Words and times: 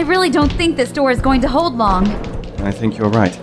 I 0.00 0.02
really 0.04 0.30
don't 0.30 0.50
think 0.50 0.78
this 0.78 0.90
door 0.90 1.10
is 1.10 1.20
going 1.20 1.42
to 1.42 1.48
hold 1.48 1.74
long. 1.74 2.08
I 2.62 2.70
think 2.70 2.96
you're 2.96 3.10
right. 3.10 3.38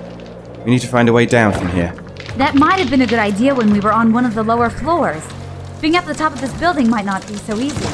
We 0.66 0.72
need 0.72 0.80
to 0.80 0.88
find 0.88 1.08
a 1.08 1.14
way 1.14 1.28
down 1.28 1.54
from 1.54 1.68
here. 1.70 1.94
That 2.38 2.56
might 2.56 2.80
have 2.80 2.90
been 2.90 3.04
a 3.04 3.06
good 3.06 3.20
idea 3.20 3.54
when 3.54 3.72
we 3.72 3.80
were 3.80 3.94
on 3.94 4.12
one 4.12 4.26
of 4.26 4.34
the 4.34 4.42
lower 4.42 4.72
floors. 4.72 5.24
Being 5.82 5.96
at 5.96 6.08
the 6.08 6.16
top 6.16 6.34
of 6.34 6.42
this 6.42 6.52
building 6.60 6.90
might 6.90 7.06
not 7.06 7.28
be 7.28 7.36
so 7.36 7.60
easy. 7.60 7.88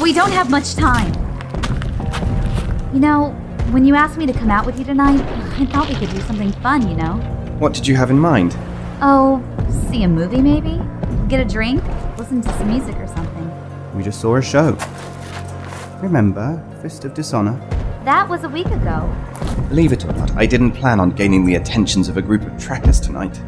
We 0.00 0.12
don't 0.12 0.30
have 0.30 0.48
much 0.48 0.76
time. 0.76 1.12
You 2.94 3.00
know, 3.00 3.30
when 3.72 3.84
you 3.84 3.96
asked 3.96 4.16
me 4.16 4.24
to 4.26 4.32
come 4.32 4.52
out 4.52 4.64
with 4.64 4.78
you 4.78 4.84
tonight, 4.84 5.20
I 5.58 5.66
thought 5.66 5.88
we 5.88 5.96
could 5.96 6.10
do 6.10 6.20
something 6.20 6.52
fun, 6.62 6.88
you 6.88 6.94
know? 6.94 7.14
What 7.58 7.74
did 7.74 7.84
you 7.84 7.96
have 7.96 8.10
in 8.10 8.18
mind? 8.20 8.56
Oh, 9.02 9.42
see 9.90 10.04
a 10.04 10.08
movie 10.08 10.40
maybe? 10.40 10.80
Get 11.26 11.40
a 11.40 11.44
drink? 11.44 11.82
Listen 12.16 12.42
to 12.42 12.48
some 12.58 12.68
music 12.68 12.94
or 12.94 13.08
something. 13.08 13.96
We 13.96 14.04
just 14.04 14.20
saw 14.20 14.36
a 14.36 14.40
show. 14.40 14.78
Remember 16.00 16.64
Fist 16.80 17.04
of 17.04 17.12
Dishonor? 17.12 17.58
That 18.04 18.28
was 18.28 18.44
a 18.44 18.48
week 18.48 18.66
ago. 18.66 19.12
Believe 19.68 19.92
it 19.92 20.04
or 20.04 20.12
not, 20.12 20.30
I 20.36 20.46
didn't 20.46 20.70
plan 20.70 21.00
on 21.00 21.10
gaining 21.10 21.44
the 21.44 21.56
attentions 21.56 22.08
of 22.08 22.16
a 22.16 22.22
group 22.22 22.42
of 22.42 22.56
trackers 22.56 23.00
tonight. 23.00 23.40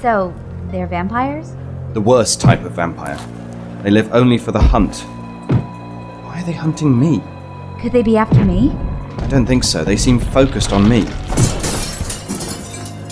So, 0.00 0.34
they're 0.72 0.88
vampires? 0.88 1.54
The 1.92 2.00
worst 2.00 2.40
type 2.40 2.64
of 2.64 2.72
vampire. 2.72 3.16
They 3.84 3.90
live 3.90 4.12
only 4.12 4.36
for 4.36 4.50
the 4.50 4.60
hunt. 4.60 4.96
Why 6.24 6.40
are 6.40 6.44
they 6.44 6.52
hunting 6.52 6.98
me? 6.98 7.22
Could 7.80 7.92
they 7.92 8.02
be 8.02 8.16
after 8.16 8.44
me? 8.44 8.72
I 9.18 9.28
don't 9.28 9.46
think 9.46 9.62
so. 9.62 9.84
They 9.84 9.96
seem 9.96 10.18
focused 10.18 10.72
on 10.72 10.88
me. 10.88 11.06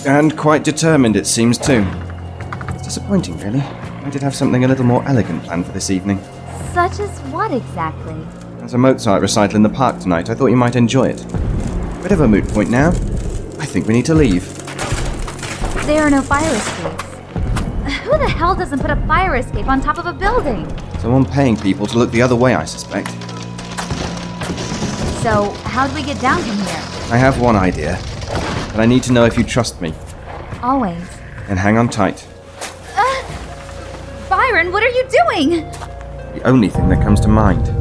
And 0.05 0.37
quite 0.37 0.65
determined, 0.65 1.15
it 1.15 1.27
seems, 1.27 1.57
too. 1.57 1.85
It's 2.73 2.83
disappointing, 2.83 3.37
really. 3.39 3.61
I 3.61 4.09
did 4.09 4.21
have 4.21 4.35
something 4.35 4.65
a 4.65 4.67
little 4.67 4.85
more 4.85 5.03
elegant 5.07 5.43
planned 5.43 5.65
for 5.65 5.71
this 5.71 5.89
evening. 5.89 6.19
Such 6.73 6.99
as 6.99 7.19
what 7.31 7.53
exactly? 7.53 8.21
There's 8.65 8.73
a 8.73 8.79
Mozart 8.79 9.21
recital 9.21 9.57
in 9.57 9.61
the 9.61 9.69
park 9.69 9.99
tonight. 9.99 10.27
I 10.27 10.33
thought 10.33 10.47
you 10.47 10.55
might 10.55 10.75
enjoy 10.75 11.09
it. 11.09 11.17
Bit 12.01 12.13
of 12.13 12.21
a 12.21 12.27
moot 12.27 12.47
point 12.47 12.71
now. 12.71 12.87
I 13.59 13.65
think 13.67 13.85
we 13.85 13.93
need 13.93 14.05
to 14.05 14.15
leave. 14.15 14.43
There 15.85 16.01
are 16.01 16.09
no 16.09 16.23
fire 16.23 16.51
escapes. 16.51 17.03
Who 18.05 18.17
the 18.17 18.27
hell 18.27 18.55
doesn't 18.55 18.79
put 18.79 18.89
a 18.89 18.95
fire 19.05 19.35
escape 19.35 19.67
on 19.67 19.81
top 19.81 19.99
of 19.99 20.07
a 20.07 20.13
building? 20.13 20.67
Someone 20.97 21.25
paying 21.25 21.55
people 21.55 21.85
to 21.85 21.99
look 21.99 22.09
the 22.09 22.23
other 22.23 22.35
way, 22.35 22.55
I 22.55 22.65
suspect. 22.65 23.09
So, 25.21 25.51
how 25.65 25.85
do 25.85 25.93
we 25.93 26.01
get 26.01 26.19
down 26.19 26.41
from 26.41 26.57
here? 26.57 27.13
I 27.13 27.17
have 27.17 27.39
one 27.39 27.55
idea, 27.55 27.99
but 28.71 28.79
I 28.79 28.87
need 28.87 29.03
to 29.03 29.11
know 29.11 29.25
if 29.25 29.37
you 29.37 29.43
trust 29.43 29.79
me. 29.79 29.93
Always. 30.63 31.07
And 31.49 31.59
hang 31.59 31.77
on 31.77 31.87
tight. 31.87 32.27
Uh, 32.95 34.27
Byron, 34.27 34.71
what 34.71 34.81
are 34.81 34.89
you 34.89 35.03
doing? 35.03 35.69
The 36.33 36.41
only 36.45 36.69
thing 36.69 36.89
that 36.89 37.03
comes 37.03 37.19
to 37.19 37.27
mind. 37.27 37.74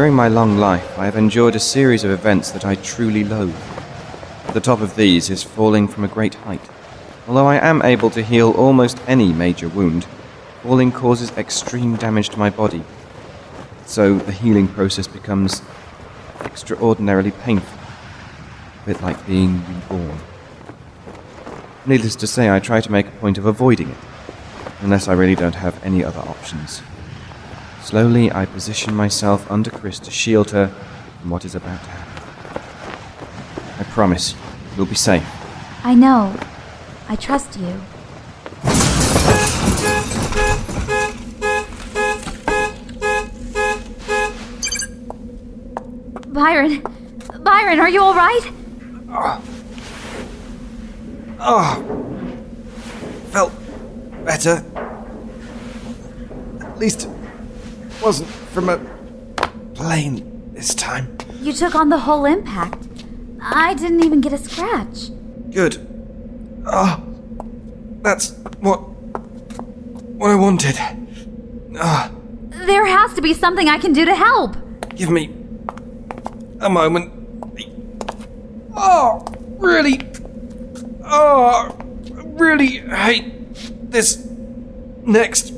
During 0.00 0.14
my 0.14 0.28
long 0.28 0.56
life, 0.56 0.98
I 0.98 1.04
have 1.04 1.16
endured 1.16 1.54
a 1.54 1.60
series 1.60 2.04
of 2.04 2.10
events 2.10 2.52
that 2.52 2.64
I 2.64 2.76
truly 2.76 3.22
loathe. 3.22 3.54
The 4.54 4.60
top 4.60 4.80
of 4.80 4.96
these 4.96 5.28
is 5.28 5.42
falling 5.42 5.88
from 5.88 6.04
a 6.04 6.08
great 6.08 6.36
height. 6.36 6.62
Although 7.28 7.46
I 7.46 7.56
am 7.56 7.82
able 7.82 8.08
to 8.12 8.22
heal 8.22 8.52
almost 8.52 8.98
any 9.06 9.30
major 9.34 9.68
wound, 9.68 10.04
falling 10.62 10.90
causes 10.90 11.30
extreme 11.32 11.96
damage 11.96 12.30
to 12.30 12.38
my 12.38 12.48
body. 12.48 12.82
So 13.84 14.16
the 14.16 14.32
healing 14.32 14.68
process 14.68 15.06
becomes 15.06 15.60
extraordinarily 16.40 17.32
painful, 17.32 17.78
a 18.82 18.86
bit 18.86 19.02
like 19.02 19.26
being 19.26 19.62
reborn. 19.68 20.18
Needless 21.84 22.16
to 22.16 22.26
say, 22.26 22.48
I 22.48 22.58
try 22.58 22.80
to 22.80 22.90
make 22.90 23.08
a 23.08 23.20
point 23.20 23.36
of 23.36 23.44
avoiding 23.44 23.90
it, 23.90 23.98
unless 24.80 25.08
I 25.08 25.12
really 25.12 25.36
don't 25.36 25.56
have 25.56 25.78
any 25.84 26.02
other 26.02 26.20
options. 26.20 26.80
Slowly, 27.82 28.30
I 28.30 28.46
position 28.46 28.94
myself 28.94 29.50
under 29.50 29.70
Chris 29.70 29.98
to 30.00 30.10
shield 30.10 30.50
her 30.52 30.68
from 31.20 31.30
what 31.30 31.44
is 31.44 31.54
about 31.54 31.82
to 31.82 31.90
happen. 31.90 33.80
I 33.80 33.84
promise 33.90 34.34
you'll 34.76 34.86
be 34.86 34.94
safe. 34.94 35.26
I 35.82 35.94
know. 35.94 36.38
I 37.08 37.16
trust 37.16 37.58
you. 37.58 37.80
Byron! 46.32 46.82
Byron, 47.42 47.80
are 47.80 47.88
you 47.88 48.02
alright? 48.02 48.52
Oh, 49.08 49.40
ah, 51.40 51.82
oh. 51.82 51.90
felt 53.30 53.52
better. 54.24 54.64
At 56.60 56.78
least 56.78 57.08
wasn't 58.02 58.28
from 58.52 58.68
a 58.68 58.78
plane 59.74 60.52
this 60.54 60.74
time. 60.74 61.16
You 61.40 61.52
took 61.52 61.74
on 61.74 61.88
the 61.88 61.98
whole 61.98 62.24
impact. 62.24 62.86
I 63.42 63.74
didn't 63.74 64.04
even 64.04 64.20
get 64.20 64.32
a 64.32 64.38
scratch. 64.38 65.10
Good. 65.50 65.86
Oh, 66.66 67.02
that's 68.02 68.32
what 68.60 68.78
what 70.18 70.30
I 70.30 70.34
wanted. 70.34 70.76
Ah, 71.78 72.10
There 72.50 72.84
has 72.86 73.14
to 73.14 73.22
be 73.22 73.32
something 73.32 73.68
I 73.68 73.78
can 73.78 73.92
do 73.92 74.04
to 74.04 74.14
help. 74.14 74.56
give 74.94 75.10
me 75.10 75.30
a 76.60 76.68
moment. 76.68 77.12
Oh, 78.76 79.24
really? 79.58 80.00
Oh, 81.04 81.74
really 82.38 82.78
hate 82.78 83.90
this 83.90 84.26
next 85.04 85.52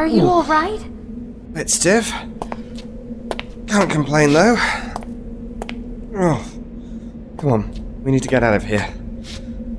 Are 0.00 0.06
you 0.06 0.22
alright? 0.22 0.82
Bit 1.52 1.68
stiff. 1.68 2.10
Can't 3.66 3.90
complain 3.90 4.32
though. 4.32 4.56
Oh, 6.16 6.42
come 7.36 7.52
on. 7.52 8.02
We 8.02 8.10
need 8.10 8.22
to 8.22 8.28
get 8.28 8.42
out 8.42 8.54
of 8.54 8.64
here. 8.64 8.88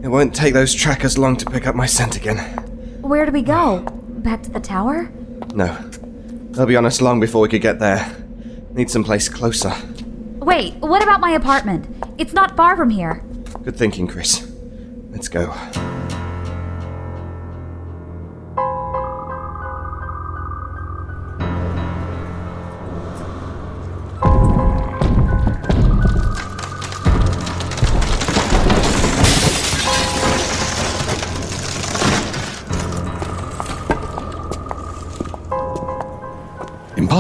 It 0.04 0.10
won't 0.10 0.36
take 0.36 0.54
those 0.54 0.76
trackers 0.76 1.18
long 1.18 1.38
to 1.38 1.50
pick 1.50 1.66
up 1.66 1.74
my 1.74 1.88
scent 1.88 2.18
again. 2.18 2.38
Where 3.02 3.26
do 3.26 3.32
we 3.32 3.42
go? 3.42 3.80
Back 4.22 4.44
to 4.44 4.52
the 4.52 4.60
tower? 4.60 5.12
No. 5.56 5.76
They'll 6.52 6.68
be 6.68 6.76
on 6.76 6.86
us 6.86 7.02
long 7.02 7.20
before 7.20 7.42
we 7.42 7.50
could 7.50 7.64
get 7.64 7.80
there. 7.80 8.16
Need 8.74 8.92
someplace 8.92 9.28
closer. 9.28 9.74
Wait, 10.38 10.76
what 10.76 11.02
about 11.02 11.20
my 11.20 11.32
apartment? 11.32 11.88
It's 12.20 12.34
not 12.34 12.56
far 12.56 12.78
from 12.78 12.92
here. 12.92 13.24
Good 13.64 13.76
thinking, 13.76 14.06
Chris. 14.06 14.48
Let's 15.10 15.30
go. 15.30 15.52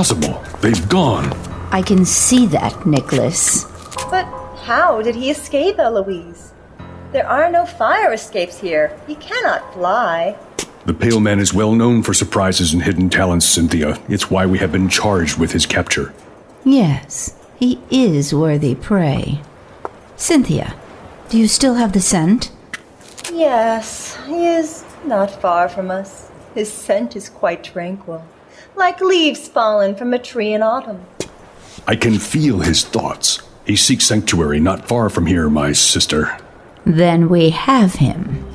Impossible. 0.02 0.42
They've 0.62 0.90
gone. 0.90 1.32
I 1.72 1.84
can 1.84 2.06
see 2.06 2.48
that, 2.48 2.88
Nicholas. 2.88 3.66
But 4.10 4.26
how 4.64 5.04
did 5.04 5.14
he 5.14 5.30
escape, 5.30 5.78
Eloise? 5.78 6.54
There 7.12 7.28
are 7.28 7.52
no 7.52 7.68
fire 7.68 8.12
escapes 8.12 8.60
here. 8.60 9.00
He 9.06 9.14
cannot 9.14 9.76
fly. 9.76 10.36
The 10.88 10.96
Pale 10.96 11.20
Man 11.20 11.40
is 11.40 11.54
well 11.54 11.76
known 11.76 12.02
for 12.02 12.16
surprises 12.16 12.74
and 12.74 12.82
hidden 12.82 13.12
talents, 13.12 13.46
Cynthia. 13.46 14.02
It's 14.10 14.32
why 14.32 14.48
we 14.48 14.58
have 14.58 14.72
been 14.72 14.90
charged 14.90 15.38
with 15.38 15.52
his 15.52 15.68
capture. 15.68 16.12
Yes, 16.66 17.36
he 17.60 17.80
is 17.92 18.34
worthy 18.34 18.74
prey. 18.74 19.40
Cynthia, 20.16 20.74
do 21.30 21.38
you 21.38 21.48
still 21.48 21.76
have 21.76 21.94
the 21.94 22.02
scent? 22.02 22.50
Yes, 23.32 24.18
he 24.26 24.48
is 24.48 24.84
not 25.06 25.30
far 25.30 25.70
from 25.70 25.92
us. 25.92 26.32
His 26.56 26.74
scent 26.74 27.16
is 27.16 27.30
quite 27.30 27.64
tranquil, 27.64 28.26
like 28.76 29.02
leaves 29.02 29.48
fallen 29.48 29.96
from 29.96 30.14
a 30.14 30.20
tree 30.20 30.54
in 30.54 30.62
autumn. 30.62 31.06
I 31.88 31.96
can 31.96 32.20
feel 32.20 32.60
his 32.60 32.84
thoughts. 32.84 33.42
He 33.66 33.76
seeks 33.76 34.06
sanctuary 34.06 34.60
not 34.60 34.88
far 34.88 35.10
from 35.10 35.26
here, 35.26 35.50
my 35.50 35.72
sister. 35.72 36.38
Then 36.86 37.30
we 37.30 37.52
have 37.52 37.96
him. 37.96 38.51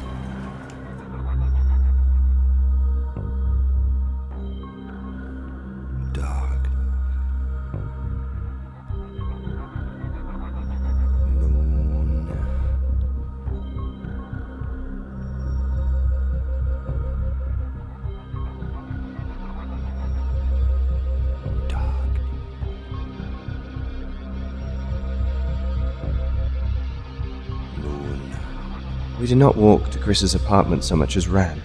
We 29.19 29.27
did 29.27 29.39
not 29.39 29.57
walk 29.57 29.91
to 29.91 29.99
Chris's 29.99 30.35
apartment 30.35 30.85
so 30.85 30.95
much 30.95 31.17
as 31.17 31.27
ran. 31.27 31.63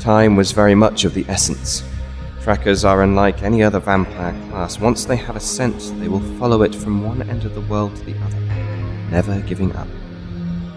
Time 0.00 0.34
was 0.34 0.50
very 0.50 0.74
much 0.74 1.04
of 1.04 1.14
the 1.14 1.24
essence. 1.28 1.84
Trackers 2.42 2.84
are 2.84 3.02
unlike 3.02 3.42
any 3.42 3.62
other 3.62 3.78
vampire 3.78 4.32
class. 4.50 4.80
Once 4.80 5.04
they 5.04 5.16
have 5.16 5.36
a 5.36 5.40
scent, 5.40 5.94
they 6.00 6.08
will 6.08 6.20
follow 6.38 6.62
it 6.62 6.74
from 6.74 7.04
one 7.04 7.22
end 7.30 7.44
of 7.44 7.54
the 7.54 7.60
world 7.62 7.94
to 7.96 8.04
the 8.04 8.16
other, 8.22 8.40
never 9.10 9.40
giving 9.42 9.74
up, 9.76 9.86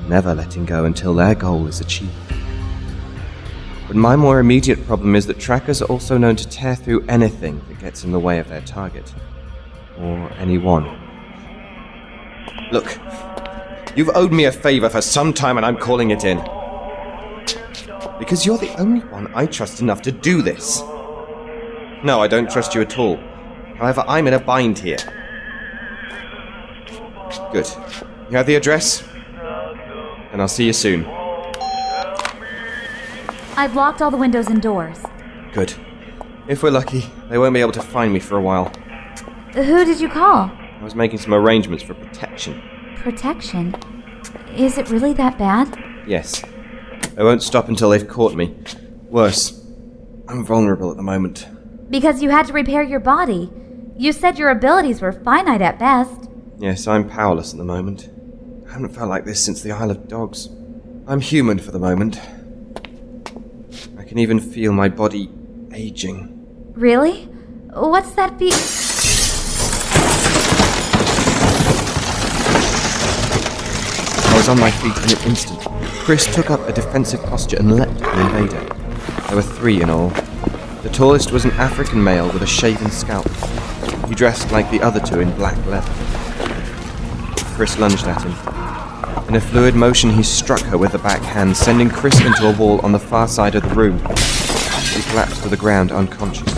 never 0.08 0.36
letting 0.36 0.66
go 0.66 0.86
until 0.86 1.16
their 1.16 1.36
goal 1.36 1.66
is 1.68 1.82
achieved. 1.82 2.14
But 3.88 3.96
my 3.96 4.16
more 4.16 4.40
immediate 4.40 4.86
problem 4.86 5.16
is 5.16 5.26
that 5.28 5.40
trackers 5.40 5.82
are 5.82 5.86
also 5.86 6.18
known 6.18 6.36
to 6.36 6.48
tear 6.48 6.76
through 6.76 7.06
anything 7.08 7.60
that 7.68 7.80
gets 7.80 8.04
in 8.04 8.12
the 8.12 8.20
way 8.20 8.38
of 8.38 8.48
their 8.48 8.62
target, 8.62 9.14
or 9.98 10.32
anyone. 10.34 10.86
Look, 12.72 12.98
you've 13.96 14.10
owed 14.16 14.32
me 14.32 14.46
a 14.46 14.52
favor 14.52 14.90
for 14.90 15.02
some 15.02 15.34
time 15.34 15.58
and 15.58 15.66
I'm 15.66 15.78
calling 15.78 16.12
it 16.12 16.24
in. 16.24 16.38
Because 18.20 18.46
you're 18.46 18.58
the 18.58 18.74
only 18.80 19.02
one 19.02 19.32
I 19.36 19.46
trust 19.46 19.80
enough 19.80 20.02
to 20.04 20.12
do 20.12 20.42
this. 20.42 20.82
No, 22.04 22.20
I 22.22 22.28
don't 22.28 22.50
trust 22.50 22.76
you 22.76 22.82
at 22.82 22.98
all. 22.98 23.18
However, 23.78 24.04
I'm 24.08 24.28
in 24.28 24.34
a 24.34 24.40
bind 24.40 24.80
here. 24.80 24.98
Good. 27.52 27.68
You 28.30 28.38
have 28.38 28.46
the 28.46 28.56
address? 28.56 29.04
And 30.32 30.42
I'll 30.42 30.48
see 30.48 30.66
you 30.66 30.74
soon. 30.74 31.06
I've 33.56 33.76
locked 33.76 34.02
all 34.02 34.12
the 34.12 34.18
windows 34.18 34.48
and 34.48 34.62
doors. 34.62 35.00
Good. 35.54 35.74
If 36.48 36.62
we're 36.64 36.72
lucky, 36.72 37.06
they 37.30 37.38
won't 37.38 37.54
be 37.54 37.62
able 37.62 37.72
to 37.74 37.82
find 37.82 38.14
me 38.14 38.20
for 38.20 38.38
a 38.38 38.42
while. 38.42 38.72
Who 39.54 39.86
did 39.86 40.00
you 40.00 40.10
call? 40.10 40.52
I 40.52 40.84
was 40.84 40.94
making 40.96 41.20
some 41.20 41.34
arrangements 41.34 41.84
for 41.84 41.94
protection. 41.94 42.62
Protection? 43.08 43.74
Is 44.58 44.78
it 44.78 44.90
really 44.90 45.14
that 45.14 45.38
bad? 45.38 45.82
Yes. 46.06 46.44
They 47.16 47.24
won't 47.24 47.42
stop 47.42 47.70
until 47.70 47.92
they've 47.92 48.06
caught 48.06 48.36
me. 48.36 48.54
Worse, 49.10 49.66
I'm 50.28 50.44
vulnerable 50.44 50.92
at 50.92 50.98
the 50.98 51.04
moment. 51.04 51.48
Because 51.90 52.22
you 52.22 52.32
had 52.32 52.48
to 52.48 52.54
repair 52.54 52.84
your 52.84 53.00
body. 53.00 53.50
You 53.96 54.12
said 54.12 54.38
your 54.38 54.50
abilities 54.50 55.00
were 55.00 55.14
finite 55.14 55.62
at 55.62 55.80
best. 55.80 56.30
Yes, 56.58 56.86
I'm 56.86 57.08
powerless 57.08 57.54
at 57.54 57.58
the 57.58 57.64
moment. 57.64 58.10
I 58.68 58.74
haven't 58.74 58.94
felt 58.94 59.08
like 59.08 59.24
this 59.24 59.42
since 59.42 59.62
the 59.62 59.72
Isle 59.72 59.92
of 59.92 60.10
Dogs. 60.10 60.50
I'm 61.08 61.22
human 61.22 61.60
for 61.60 61.72
the 61.72 61.80
moment. 61.80 62.20
I 63.98 64.04
can 64.04 64.18
even 64.18 64.42
feel 64.42 64.74
my 64.74 64.90
body 64.90 65.32
aging. 65.74 66.74
Really? 66.74 67.24
What's 67.72 68.12
that 68.16 68.38
be? 68.38 68.52
Was 74.48 74.58
on 74.58 74.62
my 74.62 74.72
feet 74.72 74.96
in 75.04 75.18
an 75.18 75.28
instant. 75.28 75.60
Chris 76.06 76.34
took 76.34 76.50
up 76.50 76.62
a 76.70 76.72
defensive 76.72 77.22
posture 77.24 77.58
and 77.58 77.76
leapt 77.76 78.02
at 78.02 78.16
the 78.16 78.22
invader. 78.22 78.64
There 79.28 79.36
were 79.36 79.42
three 79.42 79.82
in 79.82 79.90
all. 79.90 80.10
The 80.84 80.90
tallest 80.94 81.34
was 81.34 81.44
an 81.44 81.52
African 81.52 82.02
male 82.02 82.32
with 82.32 82.42
a 82.42 82.48
shaven 82.48 82.90
scalp. 82.90 83.28
He 84.08 84.16
dressed 84.16 84.52
like 84.54 84.72
the 84.72 84.82
other 84.82 85.02
two 85.02 85.20
in 85.20 85.36
black 85.36 85.58
leather. 85.66 85.92
Chris 87.56 87.78
lunged 87.78 88.06
at 88.06 88.22
him. 88.22 89.28
In 89.28 89.36
a 89.36 89.42
fluid 89.42 89.76
motion, 89.76 90.12
he 90.12 90.24
struck 90.24 90.62
her 90.62 90.78
with 90.78 90.94
the 90.94 91.00
backhand, 91.00 91.58
sending 91.58 91.90
Chris 91.90 92.18
into 92.24 92.48
a 92.48 92.56
wall 92.56 92.80
on 92.86 92.94
the 92.94 93.00
far 93.00 93.28
side 93.28 93.56
of 93.56 93.64
the 93.64 93.76
room. 93.76 93.98
He 93.98 95.02
collapsed 95.10 95.44
to 95.44 95.50
the 95.50 95.58
ground 95.58 95.92
unconscious. 95.92 96.54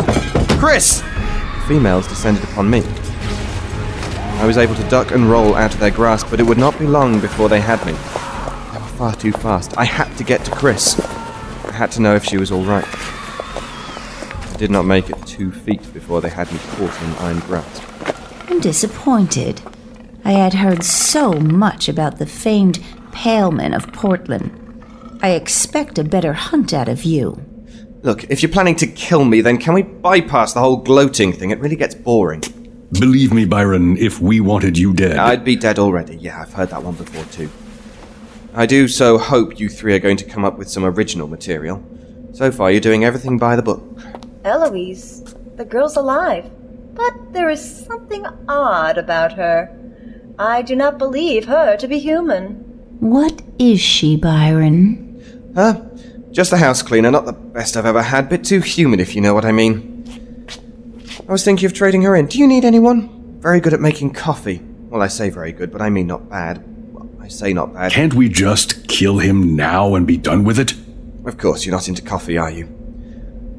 Chris! 0.60 1.02
The 1.02 1.64
females 1.68 2.08
descended 2.08 2.44
upon 2.44 2.70
me. 2.70 2.84
I 4.40 4.46
was 4.46 4.58
able 4.58 4.74
to 4.76 4.90
duck 4.90 5.12
and 5.12 5.30
roll 5.30 5.54
out 5.54 5.74
of 5.74 5.82
their 5.82 5.92
grasp, 5.92 6.28
but 6.30 6.40
it 6.40 6.44
would 6.44 6.58
not 6.58 6.80
be 6.80 6.88
long 6.88 7.20
before 7.20 7.50
they 7.50 7.60
had 7.60 7.86
me. 7.86 7.92
They 7.92 8.80
were 8.80 8.98
far 8.98 9.14
too 9.14 9.34
fast. 9.34 9.78
I 9.78 9.84
had 9.84 10.16
to 10.18 10.24
get 10.24 10.46
to 10.46 10.52
Chris. 10.52 10.98
I 11.66 11.74
had 11.74 11.92
to 11.92 12.02
know 12.02 12.16
if 12.16 12.24
she 12.24 12.38
was 12.38 12.50
all 12.50 12.64
right. 12.64 12.88
I 12.88 14.56
did 14.58 14.72
not 14.72 14.84
make 14.84 15.10
it 15.10 15.28
two 15.28 15.52
feet 15.52 15.94
before 15.94 16.22
they 16.22 16.30
had 16.30 16.50
me 16.54 16.60
caught 16.70 17.02
in 17.02 17.10
an 17.10 17.16
iron 17.18 17.40
grasp. 17.40 17.84
I'm 18.50 18.62
disappointed. 18.62 19.62
I 20.24 20.32
had 20.32 20.54
heard 20.54 20.86
so 20.86 21.34
much 21.34 21.90
about 21.90 22.18
the 22.18 22.26
famed 22.26 22.80
Paleman 23.12 23.76
of 23.76 23.92
Portland. 23.92 25.20
I 25.22 25.32
expect 25.32 26.00
a 26.00 26.04
better 26.06 26.32
hunt 26.32 26.74
out 26.74 26.88
of 26.88 27.04
you. 27.04 27.44
Look, 28.04 28.24
if 28.30 28.42
you're 28.42 28.52
planning 28.54 28.78
to 28.78 28.88
kill 28.88 29.26
me, 29.26 29.42
then 29.42 29.58
can 29.58 29.74
we 29.74 29.82
bypass 29.82 30.54
the 30.54 30.62
whole 30.62 30.78
gloating 30.78 31.34
thing? 31.34 31.52
It 31.52 31.60
really 31.60 31.76
gets 31.76 31.94
boring. 31.94 32.42
Believe 32.92 33.34
me, 33.34 33.46
Byron, 33.46 33.98
if 33.98 34.20
we 34.20 34.40
wanted 34.40 34.78
you 34.78 34.94
dead. 34.94 35.18
I'd 35.18 35.44
be 35.44 35.56
dead 35.56 35.78
already. 35.78 36.18
Yeah, 36.18 36.42
I've 36.42 36.54
heard 36.54 36.70
that 36.70 36.84
one 36.84 36.96
before 36.96 37.24
too. 37.26 37.50
I 38.54 38.66
do 38.66 38.88
so 38.88 39.18
hope 39.18 39.60
you 39.60 39.70
three 39.70 39.94
are 39.94 40.00
going 40.00 40.18
to 40.18 40.26
come 40.26 40.44
up 40.44 40.58
with 40.58 40.70
some 40.70 40.84
original 40.84 41.28
material. 41.28 41.84
So 42.34 42.52
far, 42.52 42.72
you're 42.72 42.82
doing 42.82 43.06
everything 43.06 43.38
by 43.38 43.56
the 43.56 43.62
book. 43.62 43.84
Eloise, 44.44 45.36
the 45.56 45.66
girl's 45.66 45.98
alive, 45.98 46.50
but 46.94 47.34
there 47.34 47.50
is 47.50 47.86
something 47.86 48.26
odd 48.48 48.98
about 48.98 49.34
her. 49.34 49.76
I 50.40 50.62
do 50.62 50.76
not 50.76 50.98
believe 50.98 51.46
her 51.46 51.78
to 51.78 51.88
be 51.88 52.00
human. 52.00 52.56
What 53.00 53.42
is 53.60 53.80
she, 53.80 54.18
Byron? 54.18 55.52
Huh? 55.54 55.82
Just 56.32 56.54
a 56.54 56.58
house 56.58 56.82
cleaner, 56.82 57.12
not 57.12 57.26
the 57.26 57.34
best 57.34 57.78
I've 57.78 57.86
ever 57.86 58.02
had. 58.02 58.30
Bit 58.30 58.44
too 58.44 58.62
human, 58.62 59.00
if 59.00 59.16
you 59.16 59.22
know 59.22 59.34
what 59.34 59.46
I 59.46 59.52
mean. 59.52 59.89
I 61.30 61.32
was 61.32 61.46
thinking 61.46 61.68
of 61.68 61.74
trading 61.74 62.02
her 62.02 62.16
in. 62.16 62.26
Do 62.26 62.40
you 62.40 62.48
need 62.48 62.66
anyone? 62.66 63.38
Very 63.40 63.60
good 63.60 63.76
at 63.76 63.80
making 63.80 64.14
coffee. 64.14 64.64
Well, 64.90 65.04
I 65.04 65.08
say 65.08 65.30
very 65.30 65.52
good, 65.52 65.72
but 65.72 65.80
I 65.80 65.92
mean 65.92 66.08
not 66.08 66.28
bad. 66.28 66.64
Well, 66.92 67.08
I 67.22 67.28
say 67.28 67.54
not 67.54 67.72
bad. 67.72 67.92
Can't 67.92 68.16
we 68.16 68.30
just 68.30 68.88
kill 68.88 69.20
him 69.20 69.56
now 69.56 69.94
and 69.94 70.08
be 70.08 70.18
done 70.18 70.44
with 70.44 70.58
it? 70.58 70.74
Of 71.26 71.38
course, 71.38 71.64
you're 71.64 71.76
not 71.76 71.88
into 71.88 72.02
coffee, 72.02 72.40
are 72.40 72.50
you? 72.50 72.66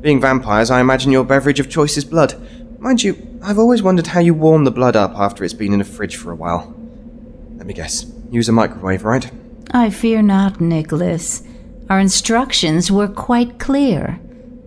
Being 0.01 0.21
vampires, 0.21 0.73
I 0.73 0.81
imagine 0.81 1.13
your 1.13 1.23
beverage 1.23 1.61
of 1.61 1.71
choice 1.71 1.97
is 1.97 2.05
blood. 2.05 2.35
Mind 2.81 3.05
you, 3.05 3.39
I've 3.41 3.61
always 3.61 3.85
wondered 3.85 4.09
how 4.09 4.19
you 4.19 4.35
warm 4.35 4.65
the 4.65 4.73
blood 4.73 4.97
up 4.97 5.13
after 5.15 5.45
it's 5.45 5.55
been 5.55 5.73
in 5.73 5.81
a 5.81 5.85
fridge 5.85 6.17
for 6.17 6.33
a 6.33 6.37
while. 6.37 6.75
Let 7.57 7.67
me 7.67 7.73
guess. 7.73 8.05
Use 8.33 8.49
a 8.49 8.53
microwave, 8.53 9.05
right? 9.05 9.31
I 9.71 9.91
fear 9.91 10.23
not, 10.23 10.61
Nicholas. 10.61 11.45
Our 11.89 12.01
instructions 12.01 12.91
were 12.91 13.07
quite 13.07 13.61
clear. 13.61 14.19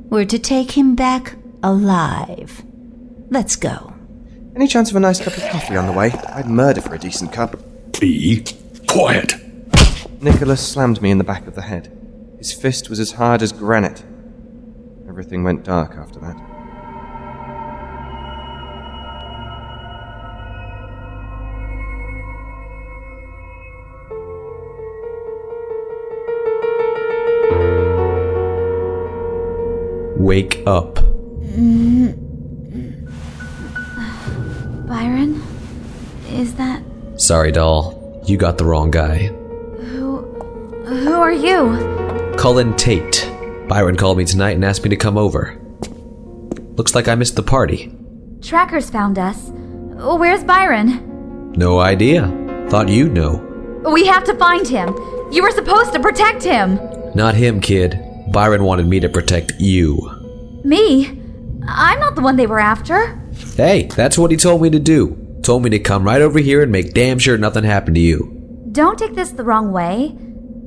We're 0.09 0.23
to 0.23 0.39
take 0.39 0.77
him 0.77 0.95
back 0.95 1.35
alive. 1.61 2.63
Let's 3.33 3.55
go. 3.55 3.95
Any 4.55 4.67
chance 4.67 4.91
of 4.91 4.95
a 4.95 4.99
nice 4.99 5.19
cup 5.19 5.35
of 5.35 5.41
coffee 5.49 5.75
on 5.75 5.87
the 5.87 5.91
way? 5.91 6.11
I'd 6.11 6.45
murder 6.45 6.81
for 6.81 6.93
a 6.93 6.99
decent 6.99 7.33
cup. 7.33 7.59
Be 7.99 8.45
quiet. 8.87 9.33
Nicholas 10.21 10.61
slammed 10.61 11.01
me 11.01 11.09
in 11.09 11.17
the 11.17 11.23
back 11.23 11.47
of 11.47 11.55
the 11.55 11.63
head. 11.63 11.91
His 12.37 12.53
fist 12.53 12.91
was 12.91 12.99
as 12.99 13.13
hard 13.13 13.41
as 13.41 13.51
granite. 13.51 14.03
Everything 15.09 15.43
went 15.43 15.63
dark 15.63 15.95
after 15.95 16.19
that. 16.19 16.37
Wake 30.19 30.61
up. 30.67 31.03
Byron? 31.53 32.02
Is 36.43 36.55
that. 36.55 36.83
Sorry, 37.15 37.53
doll. 37.53 38.21
You 38.25 38.35
got 38.35 38.57
the 38.57 38.65
wrong 38.65 38.91
guy. 38.91 39.27
Who. 39.27 40.17
Who 40.83 41.13
are 41.13 41.31
you? 41.31 42.35
Cullen 42.37 42.75
Tate. 42.75 43.31
Byron 43.69 43.95
called 43.95 44.17
me 44.17 44.25
tonight 44.25 44.55
and 44.57 44.65
asked 44.65 44.83
me 44.83 44.89
to 44.89 44.97
come 44.97 45.17
over. 45.17 45.57
Looks 46.75 46.95
like 46.95 47.07
I 47.07 47.15
missed 47.15 47.37
the 47.37 47.43
party. 47.43 47.95
Trackers 48.41 48.89
found 48.89 49.17
us. 49.17 49.51
Where's 49.53 50.43
Byron? 50.43 51.53
No 51.53 51.79
idea. 51.79 52.27
Thought 52.69 52.89
you'd 52.89 53.13
know. 53.13 53.35
We 53.89 54.05
have 54.07 54.25
to 54.25 54.35
find 54.35 54.67
him. 54.67 54.89
You 55.31 55.43
were 55.43 55.51
supposed 55.51 55.93
to 55.93 56.01
protect 56.01 56.43
him. 56.43 56.77
Not 57.15 57.35
him, 57.35 57.61
kid. 57.61 57.97
Byron 58.33 58.65
wanted 58.65 58.87
me 58.87 58.99
to 58.99 59.07
protect 59.07 59.53
you. 59.59 59.95
Me? 60.65 61.07
I'm 61.65 62.01
not 62.01 62.15
the 62.15 62.21
one 62.21 62.35
they 62.35 62.47
were 62.47 62.59
after. 62.59 63.17
Hey, 63.55 63.83
that's 63.83 64.17
what 64.17 64.31
he 64.31 64.35
told 64.35 64.61
me 64.61 64.69
to 64.71 64.79
do. 64.79 65.22
Told 65.43 65.61
me 65.63 65.69
to 65.71 65.79
come 65.79 66.05
right 66.05 66.21
over 66.21 66.39
here 66.39 66.61
and 66.63 66.71
make 66.71 66.93
damn 66.93 67.19
sure 67.19 67.37
nothing 67.37 67.65
happened 67.65 67.95
to 67.95 68.01
you. 68.01 68.67
Don't 68.71 68.97
take 68.97 69.13
this 69.13 69.31
the 69.31 69.43
wrong 69.43 69.73
way, 69.73 70.15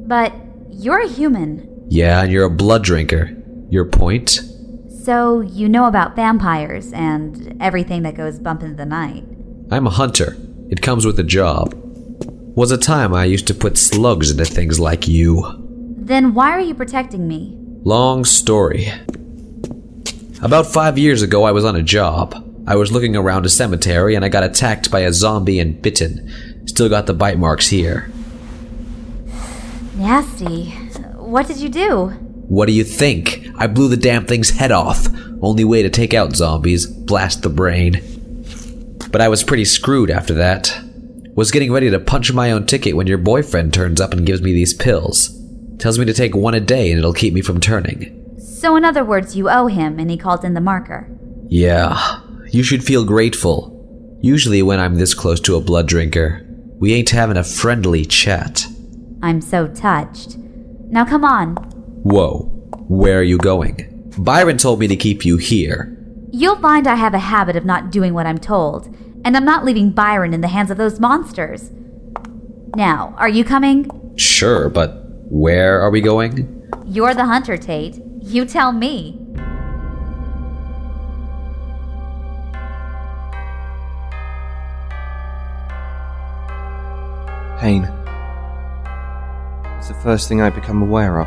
but 0.06 0.34
you're 0.70 1.00
a 1.00 1.08
human. 1.08 1.86
Yeah, 1.88 2.22
and 2.22 2.30
you're 2.30 2.44
a 2.44 2.50
blood 2.50 2.84
drinker. 2.84 3.34
Your 3.70 3.86
point? 3.86 4.42
So 5.02 5.40
you 5.40 5.66
know 5.68 5.86
about 5.86 6.14
vampires 6.14 6.92
and 6.92 7.56
everything 7.60 8.02
that 8.02 8.16
goes 8.16 8.38
bump 8.38 8.62
in 8.62 8.76
the 8.76 8.84
night. 8.84 9.24
I'm 9.70 9.86
a 9.86 9.90
hunter. 9.90 10.36
It 10.68 10.82
comes 10.82 11.06
with 11.06 11.16
the 11.16 11.24
job. 11.24 11.74
Was 12.54 12.70
a 12.70 12.78
time 12.78 13.14
I 13.14 13.24
used 13.24 13.46
to 13.46 13.54
put 13.54 13.78
slugs 13.78 14.30
into 14.30 14.44
things 14.44 14.78
like 14.78 15.08
you. 15.08 15.42
Then 15.96 16.34
why 16.34 16.50
are 16.50 16.60
you 16.60 16.74
protecting 16.74 17.26
me? 17.26 17.56
Long 17.82 18.24
story. 18.24 18.92
About 20.42 20.66
five 20.66 20.98
years 20.98 21.22
ago, 21.22 21.44
I 21.44 21.52
was 21.52 21.64
on 21.64 21.76
a 21.76 21.82
job. 21.82 22.45
I 22.66 22.76
was 22.76 22.90
looking 22.90 23.14
around 23.14 23.46
a 23.46 23.48
cemetery 23.48 24.14
and 24.14 24.24
I 24.24 24.28
got 24.28 24.42
attacked 24.42 24.90
by 24.90 25.00
a 25.00 25.12
zombie 25.12 25.60
and 25.60 25.80
bitten. 25.80 26.66
Still 26.66 26.88
got 26.88 27.06
the 27.06 27.14
bite 27.14 27.38
marks 27.38 27.68
here. 27.68 28.10
Nasty. 29.94 30.70
What 31.14 31.46
did 31.46 31.58
you 31.58 31.68
do? 31.68 32.08
What 32.48 32.66
do 32.66 32.72
you 32.72 32.84
think? 32.84 33.46
I 33.56 33.66
blew 33.66 33.88
the 33.88 33.96
damn 33.96 34.26
thing's 34.26 34.50
head 34.50 34.72
off. 34.72 35.06
Only 35.40 35.64
way 35.64 35.82
to 35.82 35.90
take 35.90 36.12
out 36.12 36.34
zombies 36.34 36.86
blast 36.86 37.42
the 37.42 37.48
brain. 37.48 38.02
But 39.10 39.20
I 39.20 39.28
was 39.28 39.44
pretty 39.44 39.64
screwed 39.64 40.10
after 40.10 40.34
that. 40.34 40.76
Was 41.34 41.50
getting 41.50 41.70
ready 41.70 41.90
to 41.90 42.00
punch 42.00 42.32
my 42.32 42.50
own 42.50 42.66
ticket 42.66 42.96
when 42.96 43.06
your 43.06 43.18
boyfriend 43.18 43.74
turns 43.74 44.00
up 44.00 44.12
and 44.12 44.26
gives 44.26 44.42
me 44.42 44.52
these 44.52 44.74
pills. 44.74 45.38
Tells 45.78 45.98
me 45.98 46.04
to 46.06 46.14
take 46.14 46.34
one 46.34 46.54
a 46.54 46.60
day 46.60 46.90
and 46.90 46.98
it'll 46.98 47.12
keep 47.12 47.34
me 47.34 47.42
from 47.42 47.60
turning. 47.60 48.24
So, 48.38 48.74
in 48.74 48.84
other 48.84 49.04
words, 49.04 49.36
you 49.36 49.50
owe 49.50 49.66
him, 49.66 49.98
and 49.98 50.10
he 50.10 50.16
called 50.16 50.44
in 50.44 50.54
the 50.54 50.60
marker. 50.60 51.08
Yeah, 51.48 52.20
you 52.56 52.62
should 52.62 52.82
feel 52.82 53.04
grateful. 53.04 54.18
Usually, 54.22 54.62
when 54.62 54.80
I'm 54.80 54.94
this 54.94 55.12
close 55.12 55.40
to 55.40 55.56
a 55.56 55.60
blood 55.60 55.86
drinker, 55.86 56.42
we 56.78 56.94
ain't 56.94 57.10
having 57.10 57.36
a 57.36 57.44
friendly 57.44 58.06
chat. 58.06 58.66
I'm 59.22 59.42
so 59.42 59.68
touched. 59.68 60.38
Now, 60.88 61.04
come 61.04 61.22
on. 61.22 61.56
Whoa, 62.02 62.44
where 62.88 63.18
are 63.18 63.22
you 63.22 63.36
going? 63.36 64.10
Byron 64.16 64.56
told 64.56 64.80
me 64.80 64.88
to 64.88 64.96
keep 64.96 65.22
you 65.26 65.36
here. 65.36 65.94
You'll 66.32 66.56
find 66.56 66.86
I 66.86 66.94
have 66.94 67.12
a 67.12 67.18
habit 67.18 67.56
of 67.56 67.66
not 67.66 67.90
doing 67.90 68.14
what 68.14 68.24
I'm 68.24 68.38
told, 68.38 68.86
and 69.22 69.36
I'm 69.36 69.44
not 69.44 69.66
leaving 69.66 69.90
Byron 69.90 70.32
in 70.32 70.40
the 70.40 70.48
hands 70.48 70.70
of 70.70 70.78
those 70.78 70.98
monsters. 70.98 71.72
Now, 72.74 73.14
are 73.18 73.28
you 73.28 73.44
coming? 73.44 73.90
Sure, 74.16 74.70
but 74.70 75.02
where 75.30 75.78
are 75.82 75.90
we 75.90 76.00
going? 76.00 76.70
You're 76.86 77.12
the 77.12 77.26
hunter, 77.26 77.58
Tate. 77.58 78.00
You 78.22 78.46
tell 78.46 78.72
me. 78.72 79.25
Pain. 87.58 87.84
It's 89.78 89.88
the 89.88 89.98
first 90.02 90.28
thing 90.28 90.42
I 90.42 90.50
become 90.50 90.82
aware 90.82 91.20
of. 91.20 91.26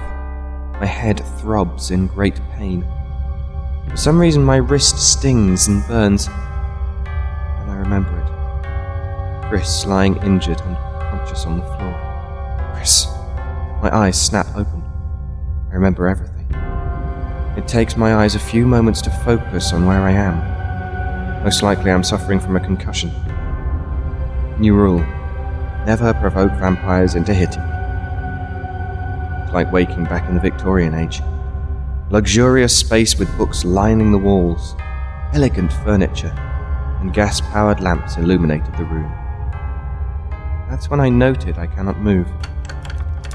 My 0.79 0.86
head 0.86 1.24
throbs 1.39 1.89
in 1.89 2.05
great 2.05 2.39
pain. 2.51 2.86
For 3.89 3.98
some 3.98 4.19
reason, 4.19 4.43
my 4.43 4.57
wrist 4.57 5.00
stings 5.00 5.67
and 5.67 5.86
burns. 5.88 6.27
And 6.27 7.71
I 7.71 7.75
remember 7.77 8.15
it. 8.19 9.50
Chris 9.50 9.88
lying 9.88 10.17
injured 10.17 10.62
and 10.62 10.77
unconscious 10.77 11.45
on 11.45 11.57
the 11.57 11.65
floor. 11.65 12.71
Chris. 12.75 13.07
My 13.81 13.89
eyes 13.91 14.21
snap 14.21 14.45
open. 14.55 14.83
I 15.71 15.74
remember 15.74 16.07
everything. 16.07 16.45
It 17.57 17.67
takes 17.67 17.98
my 17.98 18.13
eyes 18.13 18.36
a 18.36 18.39
few 18.39 18.67
moments 18.67 19.01
to 19.01 19.09
focus 19.09 19.74
on 19.74 19.88
where 19.88 20.01
I 20.01 20.12
am. 20.12 21.43
Most 21.43 21.63
likely, 21.63 21.89
I'm 21.89 22.03
suffering 22.03 22.39
from 22.39 22.55
a 22.55 22.59
concussion. 22.59 23.12
New 24.59 24.75
rule 24.75 25.03
never 25.86 26.13
provoke 26.13 26.51
vampires 26.53 27.15
into 27.15 27.33
hitting. 27.33 27.63
It's 29.43 29.53
like 29.53 29.71
waking 29.71 30.05
back 30.05 30.27
in 30.29 30.36
the 30.36 30.41
Victorian 30.41 30.93
age. 30.93 31.21
Luxurious 32.12 32.75
space 32.75 33.17
with 33.17 33.36
books 33.38 33.63
lining 33.63 34.12
the 34.12 34.17
walls, 34.17 34.75
elegant 35.33 35.71
furniture, 35.71 36.33
and 37.00 37.13
gas 37.13 37.41
powered 37.41 37.81
lamps 37.81 38.17
illuminated 38.17 38.75
the 38.77 38.86
room. 38.86 39.12
That's 40.69 40.89
when 40.89 41.00
I 41.00 41.09
noted 41.09 41.57
I 41.57 41.67
cannot 41.67 42.00
move. 42.00 42.27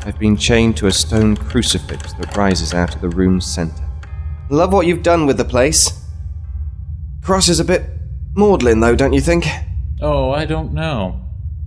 I've 0.07 0.19
been 0.19 0.37
chained 0.37 0.77
to 0.77 0.87
a 0.87 0.93
stone 0.93 1.37
crucifix 1.37 2.13
that 2.15 2.37
rises 2.37 2.75
out 2.75 2.95
of 2.95 3.01
the 3.01 3.09
room's 3.09 3.47
center. 3.47 3.85
Love 4.51 4.73
what 4.73 4.87
you've 4.87 5.03
done 5.03 5.27
with 5.27 5.39
the 5.39 5.45
place. 5.45 6.05
Cross 7.23 7.49
is 7.49 7.59
a 7.59 7.65
bit 7.65 7.91
maudlin, 8.35 8.81
though, 8.81 8.95
don't 8.95 9.15
you 9.15 9.21
think? 9.21 9.47
Oh, 10.03 10.31
I 10.31 10.45
don't 10.45 10.75
know. 10.75 11.24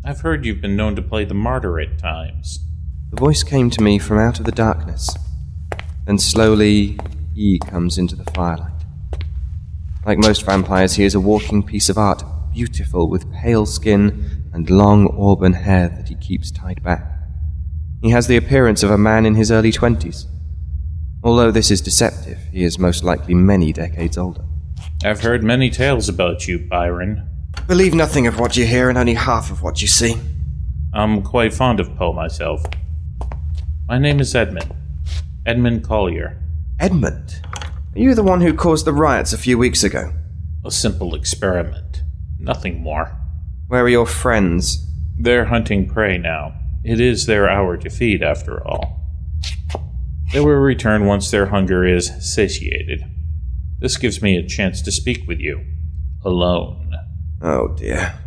I've 0.08 0.22
heard 0.22 0.46
you've 0.46 0.62
been 0.62 0.78
known 0.78 0.96
to 0.96 1.02
play 1.02 1.26
the 1.26 1.34
martyr 1.34 1.82
at 1.82 2.00
times. 2.00 2.60
The 3.10 3.20
voice 3.20 3.44
came 3.44 3.70
to 3.72 3.84
me 3.84 4.00
from 4.00 4.18
out 4.18 4.40
of 4.40 4.46
the 4.46 4.54
darkness. 4.54 5.14
Then 6.06 6.18
slowly, 6.18 6.98
he 7.36 7.60
comes 7.60 7.98
into 7.98 8.16
the 8.16 8.24
firelight. 8.32 8.86
Like 10.06 10.18
most 10.18 10.46
vampires, 10.46 10.94
he 10.94 11.04
is 11.04 11.14
a 11.14 11.20
walking 11.20 11.62
piece 11.62 11.90
of 11.90 11.98
art, 11.98 12.24
beautiful 12.54 13.10
with 13.10 13.30
pale 13.34 13.66
skin 13.66 14.48
and 14.54 14.70
long 14.70 15.14
auburn 15.20 15.52
hair 15.52 15.90
that 15.90 16.08
he 16.08 16.16
keeps 16.16 16.52
tied 16.52 16.82
back. 16.82 17.06
He 18.02 18.12
has 18.12 18.28
the 18.28 18.38
appearance 18.38 18.84
of 18.84 18.92
a 18.92 18.98
man 18.98 19.26
in 19.26 19.36
his 19.36 19.52
early 19.52 19.74
twenties. 19.74 20.26
Although 21.22 21.52
this 21.52 21.70
is 21.70 21.82
deceptive, 21.82 22.40
he 22.54 22.64
is 22.64 22.80
most 22.80 23.04
likely 23.04 23.36
many 23.36 23.74
decades 23.74 24.18
older. 24.18 24.46
I've 25.04 25.20
heard 25.20 25.44
many 25.44 25.70
tales 25.70 26.08
about 26.08 26.48
you, 26.48 26.60
Byron. 26.60 27.30
Believe 27.68 27.94
nothing 27.94 28.28
of 28.28 28.40
what 28.40 28.56
you 28.56 28.66
hear 28.66 28.88
and 28.88 28.98
only 28.98 29.14
half 29.14 29.52
of 29.52 29.62
what 29.62 29.82
you 29.82 29.90
see. 29.90 30.16
I'm 30.94 31.22
quite 31.22 31.54
fond 31.54 31.82
of 31.82 31.94
Poe 31.98 32.14
myself. 32.14 32.64
My 33.90 34.00
name 34.00 34.22
is 34.22 34.34
Edmund. 34.34 34.74
Edmund 35.46 35.84
Collier. 35.84 36.42
Edmund? 36.80 37.42
Are 37.54 38.00
you 38.00 38.16
the 38.16 38.24
one 38.24 38.40
who 38.40 38.54
caused 38.54 38.86
the 38.86 38.94
riots 38.94 39.34
a 39.34 39.38
few 39.38 39.58
weeks 39.58 39.84
ago? 39.84 40.14
A 40.64 40.72
simple 40.72 41.14
experiment. 41.14 42.04
Nothing 42.40 42.82
more. 42.82 43.12
Where 43.68 43.84
are 43.84 43.90
your 43.90 44.06
friends? 44.06 44.90
They're 45.20 45.46
hunting 45.46 45.90
prey 45.90 46.18
now. 46.18 46.58
It 46.86 47.02
is 47.02 47.26
their 47.26 47.50
hour 47.50 47.76
to 47.76 47.90
feed, 47.90 48.24
after 48.24 48.66
all. 48.66 49.02
They 50.32 50.40
will 50.40 50.52
return 50.52 51.06
once 51.06 51.32
their 51.32 51.48
hunger 51.48 51.84
is 51.84 52.14
satiated. 52.34 53.04
This 53.80 53.98
gives 53.98 54.22
me 54.22 54.38
a 54.38 54.48
chance 54.48 54.82
to 54.84 54.92
speak 54.92 55.28
with 55.28 55.40
you. 55.40 55.66
Alone. 56.24 56.87
Oh 57.42 57.70
dear. 57.70 58.18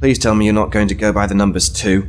Please 0.00 0.18
tell 0.18 0.34
me 0.34 0.44
you're 0.44 0.54
not 0.54 0.70
going 0.70 0.88
to 0.88 0.94
go 0.94 1.12
by 1.12 1.26
the 1.26 1.34
numbers 1.34 1.68
too. 1.68 2.06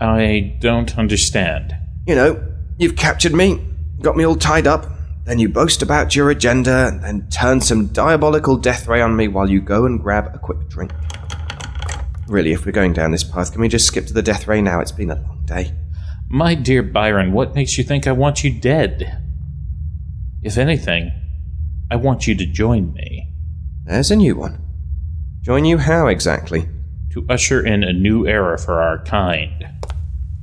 I 0.00 0.56
don't 0.60 0.96
understand. 0.96 1.74
You 2.06 2.14
know, 2.14 2.48
you've 2.78 2.96
captured 2.96 3.34
me, 3.34 3.64
got 4.00 4.16
me 4.16 4.24
all 4.24 4.36
tied 4.36 4.66
up, 4.66 4.86
then 5.24 5.38
you 5.38 5.48
boast 5.48 5.82
about 5.82 6.16
your 6.16 6.30
agenda, 6.30 6.88
and 6.88 7.02
then 7.02 7.28
turn 7.28 7.60
some 7.60 7.88
diabolical 7.88 8.56
death 8.56 8.86
ray 8.86 9.00
on 9.00 9.16
me 9.16 9.28
while 9.28 9.50
you 9.50 9.60
go 9.60 9.84
and 9.84 10.00
grab 10.00 10.34
a 10.34 10.38
quick 10.38 10.68
drink. 10.68 10.92
Really, 12.26 12.52
if 12.52 12.64
we're 12.64 12.72
going 12.72 12.92
down 12.92 13.10
this 13.10 13.24
path, 13.24 13.52
can 13.52 13.60
we 13.60 13.68
just 13.68 13.86
skip 13.86 14.06
to 14.06 14.14
the 14.14 14.22
death 14.22 14.46
ray 14.48 14.62
now? 14.62 14.80
It's 14.80 14.92
been 14.92 15.10
a 15.10 15.16
long 15.16 15.42
day. 15.44 15.72
My 16.28 16.54
dear 16.54 16.82
Byron, 16.82 17.32
what 17.32 17.54
makes 17.54 17.76
you 17.76 17.84
think 17.84 18.06
I 18.06 18.12
want 18.12 18.44
you 18.44 18.52
dead? 18.52 19.20
If 20.42 20.56
anything, 20.56 21.10
I 21.90 21.96
want 21.96 22.26
you 22.26 22.34
to 22.36 22.46
join 22.46 22.92
me. 22.92 23.34
There's 23.84 24.10
a 24.12 24.16
new 24.16 24.36
one. 24.36 24.69
Join 25.42 25.64
you 25.64 25.78
how 25.78 26.06
exactly? 26.06 26.68
To 27.12 27.24
usher 27.28 27.64
in 27.64 27.82
a 27.82 27.94
new 27.94 28.26
era 28.26 28.58
for 28.58 28.82
our 28.82 29.02
kind. 29.04 29.68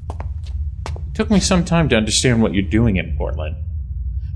It 0.10 1.14
took 1.14 1.30
me 1.30 1.40
some 1.40 1.64
time 1.64 1.88
to 1.90 1.96
understand 1.96 2.42
what 2.42 2.56
you're 2.56 2.64
doing 2.64 2.98
in 2.98 3.16
Portland. 3.16 3.58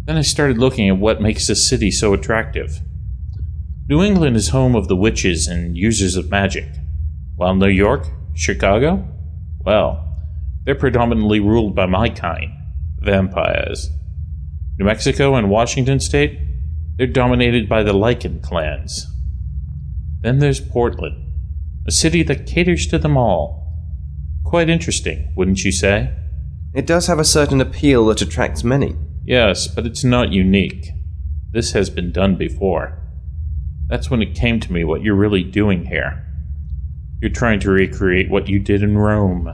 Then 0.05 0.17
I 0.17 0.21
started 0.21 0.59
looking 0.59 0.87
at 0.87 0.97
what 0.97 1.19
makes 1.19 1.47
the 1.47 1.55
city 1.55 1.89
so 1.89 2.13
attractive. 2.13 2.79
New 3.89 4.03
England 4.03 4.35
is 4.35 4.49
home 4.49 4.75
of 4.75 4.87
the 4.87 4.95
witches 4.95 5.47
and 5.47 5.75
users 5.75 6.15
of 6.15 6.29
magic, 6.29 6.69
while 7.35 7.55
New 7.55 7.67
York, 7.67 8.07
Chicago, 8.35 9.07
well, 9.65 10.15
they're 10.63 10.75
predominantly 10.75 11.39
ruled 11.39 11.75
by 11.75 11.87
my 11.87 12.09
kind, 12.09 12.51
vampires. 12.99 13.89
New 14.77 14.85
Mexico 14.85 15.33
and 15.35 15.49
Washington 15.49 15.99
State, 15.99 16.39
they're 16.97 17.07
dominated 17.07 17.67
by 17.67 17.81
the 17.81 17.93
Lycan 17.93 18.43
clans. 18.43 19.07
Then 20.21 20.39
there's 20.39 20.59
Portland, 20.59 21.25
a 21.87 21.91
city 21.91 22.23
that 22.23 22.45
caters 22.45 22.87
to 22.87 22.97
them 22.97 23.17
all. 23.17 23.61
Quite 24.45 24.69
interesting, 24.69 25.33
wouldn't 25.35 25.63
you 25.63 25.71
say? 25.71 26.13
It 26.73 26.85
does 26.85 27.07
have 27.07 27.19
a 27.19 27.25
certain 27.25 27.59
appeal 27.59 28.05
that 28.07 28.21
attracts 28.21 28.63
many. 28.63 28.95
Yes, 29.25 29.67
but 29.67 29.85
it's 29.85 30.03
not 30.03 30.31
unique. 30.31 30.91
This 31.51 31.73
has 31.73 31.89
been 31.89 32.11
done 32.11 32.35
before. 32.35 32.97
That's 33.87 34.09
when 34.09 34.21
it 34.21 34.35
came 34.35 34.59
to 34.59 34.71
me 34.71 34.83
what 34.83 35.01
you're 35.01 35.15
really 35.15 35.43
doing 35.43 35.85
here. 35.85 36.25
You're 37.21 37.31
trying 37.31 37.59
to 37.61 37.71
recreate 37.71 38.29
what 38.29 38.47
you 38.47 38.59
did 38.59 38.83
in 38.83 38.97
Rome. 38.97 39.53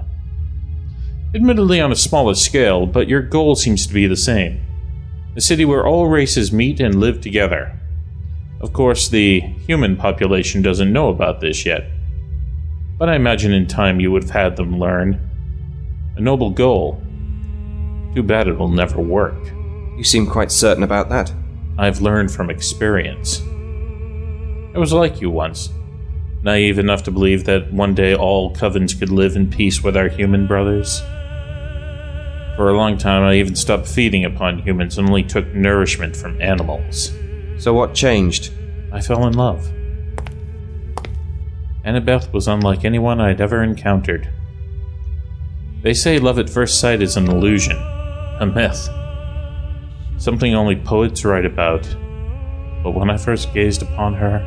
Admittedly 1.34 1.82
on 1.82 1.92
a 1.92 1.96
smaller 1.96 2.36
scale, 2.36 2.86
but 2.86 3.10
your 3.10 3.22
goal 3.22 3.56
seems 3.56 3.88
to 3.88 3.94
be 3.94 4.08
the 4.08 4.16
same. 4.16 4.64
A 5.36 5.42
city 5.42 5.66
where 5.66 5.86
all 5.86 6.08
races 6.08 6.52
meet 6.52 6.80
and 6.80 6.96
live 6.96 7.20
together. 7.20 7.80
Of 8.60 8.74
course, 8.74 9.10
the 9.10 9.40
human 9.40 9.96
population 9.96 10.62
doesn't 10.62 10.92
know 10.92 11.10
about 11.10 11.42
this 11.42 11.66
yet. 11.66 11.86
But 12.98 13.10
I 13.10 13.16
imagine 13.16 13.54
in 13.54 13.68
time 13.68 14.00
you 14.00 14.12
would 14.12 14.24
have 14.24 14.32
had 14.32 14.56
them 14.56 14.80
learn. 14.80 15.20
A 16.16 16.22
noble 16.22 16.50
goal. 16.50 17.02
Too 18.16 18.24
bad 18.24 18.48
it'll 18.48 18.70
never 18.70 19.00
work. 19.00 19.38
You 19.96 20.04
seem 20.04 20.26
quite 20.26 20.52
certain 20.52 20.84
about 20.84 21.10
that. 21.10 21.32
I've 21.78 22.02
learned 22.02 22.32
from 22.32 22.50
experience. 22.50 23.42
I 24.74 24.80
was 24.80 24.94
like 24.94 25.22
you 25.22 25.30
once, 25.30 25.70
naive 26.42 26.80
enough 26.80 27.04
to 27.04 27.12
believe 27.12 27.46
that 27.46 27.72
one 27.72 27.94
day 27.94 28.16
all 28.16 28.56
covens 28.56 28.98
could 28.98 29.10
live 29.10 29.36
in 29.36 29.52
peace 29.52 29.84
with 29.84 29.96
our 29.96 30.08
human 30.08 30.48
brothers. 30.48 31.00
For 32.56 32.70
a 32.70 32.78
long 32.78 32.98
time, 32.98 33.22
I 33.22 33.36
even 33.36 33.56
stopped 33.56 33.88
feeding 33.88 34.26
upon 34.26 34.60
humans 34.60 34.98
and 34.98 35.08
only 35.08 35.22
took 35.22 35.48
nourishment 35.54 36.16
from 36.16 36.42
animals. 36.42 37.12
So 37.58 37.74
what 37.74 37.94
changed? 37.94 38.54
I 38.92 39.02
fell 39.02 39.28
in 39.28 39.34
love. 39.34 39.72
Annabeth 41.84 42.34
was 42.34 42.48
unlike 42.48 42.86
anyone 42.86 43.22
I'd 43.22 43.42
ever 43.42 43.64
encountered. 43.64 44.30
They 45.82 45.94
say 45.94 46.20
love 46.20 46.38
at 46.38 46.50
first 46.50 46.80
sight 46.80 47.02
is 47.02 47.16
an 47.18 47.30
illusion, 47.30 47.78
a 48.40 48.46
myth, 48.46 48.90
something 50.18 50.54
only 50.54 50.76
poets 50.76 51.24
write 51.24 51.46
about. 51.46 51.84
But 52.84 52.92
when 52.92 53.10
I 53.10 53.18
first 53.18 53.54
gazed 53.54 53.82
upon 53.82 54.14
her, 54.16 54.44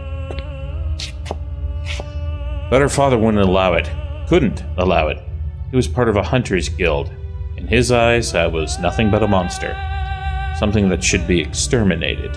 but 2.71 2.81
her 2.81 2.88
father 2.88 3.19
wouldn't 3.19 3.43
allow 3.43 3.73
it, 3.75 3.90
couldn't 4.29 4.62
allow 4.76 5.09
it. 5.09 5.19
He 5.71 5.76
was 5.76 5.88
part 5.88 6.09
of 6.09 6.17
a 6.17 6.23
hunter's 6.23 6.69
guild. 6.69 7.11
In 7.57 7.67
his 7.67 7.90
eyes, 7.90 8.35
I 8.35 8.47
was 8.47 8.79
nothing 8.79 9.11
but 9.11 9.23
a 9.23 9.29
monster, 9.29 9.75
something 10.59 10.88
that 10.90 11.02
should 11.02 11.26
be 11.26 11.40
exterminated. 11.40 12.37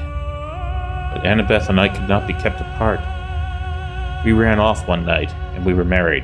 But 1.14 1.24
Annabeth 1.24 1.70
and 1.70 1.80
I 1.80 1.90
could 1.90 2.10
not 2.10 2.28
be 2.28 2.34
kept 2.34 2.60
apart. 2.60 3.00
We 4.26 4.32
ran 4.32 4.60
off 4.60 4.88
one 4.88 5.06
night, 5.06 5.32
and 5.54 5.66
we 5.66 5.74
were 5.74 5.86
married. 5.86 6.24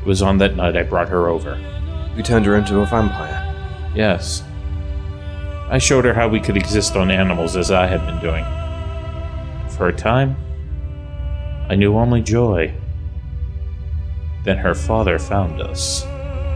It 0.00 0.06
was 0.06 0.22
on 0.22 0.38
that 0.38 0.56
night 0.56 0.76
I 0.76 0.82
brought 0.82 1.08
her 1.08 1.28
over. 1.28 1.58
You 2.16 2.22
turned 2.22 2.44
her 2.46 2.56
into 2.56 2.80
a 2.80 2.86
vampire. 2.86 3.38
Yes. 3.94 4.42
I 5.70 5.78
showed 5.78 6.04
her 6.04 6.12
how 6.12 6.28
we 6.28 6.40
could 6.40 6.56
exist 6.56 6.96
on 6.96 7.10
animals 7.10 7.56
as 7.56 7.70
I 7.70 7.86
had 7.86 8.04
been 8.04 8.20
doing. 8.20 8.44
For 9.70 9.88
a 9.88 9.92
time, 9.92 10.36
I 11.70 11.74
knew 11.74 11.96
only 11.96 12.20
joy. 12.20 12.74
Then 14.44 14.58
her 14.58 14.74
father 14.74 15.18
found 15.18 15.62
us. 15.62 16.04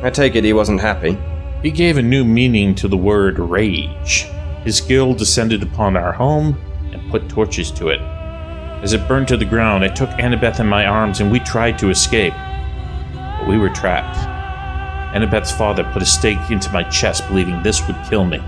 I 0.03 0.11
take 0.11 0.35
it 0.35 0.45
he 0.45 0.53
wasn't 0.53 0.81
happy. 0.81 1.17
He 1.63 1.71
gave 1.71 1.97
a 1.97 2.03
new 2.03 2.25
meaning 2.25 2.75
to 2.75 2.89
the 2.89 2.97
word 2.99 3.39
rage. 3.39 4.27
His 4.65 4.81
guild 4.81 5.17
descended 5.17 5.63
upon 5.63 5.97
our 5.97 6.13
home 6.13 6.59
and 6.97 7.11
put 7.11 7.29
torches 7.29 7.71
to 7.73 7.88
it. 7.88 8.00
As 8.83 8.93
it 8.93 9.07
burned 9.09 9.29
to 9.29 9.37
the 9.37 9.45
ground, 9.45 9.85
I 9.85 9.88
took 9.88 10.11
Annabeth 10.11 10.61
in 10.61 10.67
my 10.67 10.87
arms 10.87 11.21
and 11.21 11.31
we 11.31 11.41
tried 11.41 11.79
to 11.79 11.91
escape. 11.91 12.35
But 13.15 13.49
we 13.49 13.59
were 13.59 13.71
trapped. 13.71 14.17
Annabeth's 15.15 15.53
father 15.53 15.85
put 15.93 16.03
a 16.03 16.07
stake 16.07 16.50
into 16.50 16.71
my 16.73 16.83
chest, 16.85 17.26
believing 17.29 17.62
this 17.62 17.87
would 17.87 17.97
kill 18.09 18.25
me. 18.25 18.43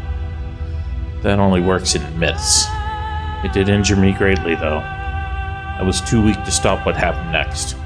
That 1.23 1.39
only 1.39 1.61
works 1.61 1.95
in 1.95 2.19
myths. 2.19 2.67
It 3.45 3.53
did 3.53 3.69
injure 3.69 3.97
me 3.97 4.13
greatly, 4.13 4.55
though. 4.55 4.79
I 4.79 5.83
was 5.83 6.01
too 6.01 6.23
weak 6.23 6.43
to 6.45 6.51
stop 6.51 6.85
what 6.85 6.97
happened 6.97 7.33
next. 7.33 7.77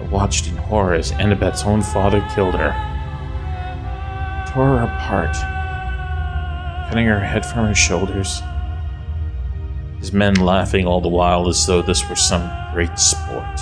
I 0.00 0.02
watched 0.08 0.46
in 0.46 0.56
horror 0.56 0.94
as 0.94 1.12
Annabeth's 1.12 1.64
own 1.64 1.82
father 1.82 2.26
killed 2.34 2.54
her. 2.54 2.72
Tore 4.52 4.78
her 4.78 4.84
apart, 4.84 5.34
cutting 6.88 7.06
her 7.06 7.20
head 7.20 7.44
from 7.44 7.66
her 7.66 7.74
shoulders. 7.74 8.42
His 9.98 10.12
men 10.12 10.34
laughing 10.34 10.86
all 10.86 11.00
the 11.00 11.08
while 11.08 11.48
as 11.48 11.66
though 11.66 11.82
this 11.82 12.08
were 12.08 12.16
some 12.16 12.50
great 12.72 12.98
sport. 12.98 13.60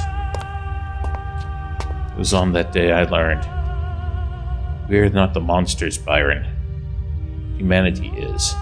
It 2.11 2.19
was 2.19 2.35
on 2.35 2.53
that 2.53 2.73
day 2.73 2.93
I 2.93 3.05
learned. 3.05 3.49
We 4.89 4.99
are 4.99 5.11
not 5.11 5.35
the 5.35 5.41
monsters, 5.41 5.99
Byron. 5.99 6.47
Humanity 7.57 8.09
is. 8.09 8.55